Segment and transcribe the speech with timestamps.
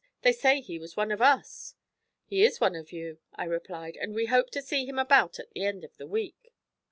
[0.23, 1.75] 'They say he was one of us.'
[2.25, 5.51] 'He is one of you,' I replied, 'and we hope to see him about at
[5.51, 6.55] the end of a week.'